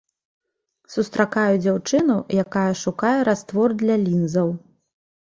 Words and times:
Сустракаю 0.93 1.53
дзяўчыну, 1.65 2.15
якая 2.43 2.63
шукае 2.83 3.11
раствор 3.29 3.75
для 3.83 3.99
лінзаў. 4.07 4.49